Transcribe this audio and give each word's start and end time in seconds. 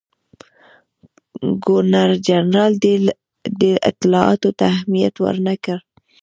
ګورنرجنرال 1.65 2.73
دې 3.61 3.73
اطلاعاتو 3.89 4.49
ته 4.57 4.63
اهمیت 4.73 5.15
ورنه 5.23 5.53
کړ. 5.63 5.77